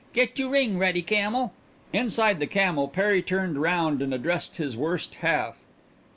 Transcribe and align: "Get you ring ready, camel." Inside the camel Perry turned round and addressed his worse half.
"Get 0.13 0.39
you 0.39 0.49
ring 0.49 0.79
ready, 0.79 1.03
camel." 1.03 1.53
Inside 1.93 2.39
the 2.39 2.47
camel 2.47 2.87
Perry 2.87 3.21
turned 3.21 3.61
round 3.61 4.01
and 4.01 4.15
addressed 4.15 4.57
his 4.57 4.75
worse 4.75 5.07
half. 5.19 5.59